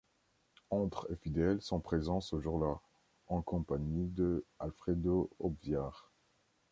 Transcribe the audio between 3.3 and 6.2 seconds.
compagnie de Alfredo Obviar.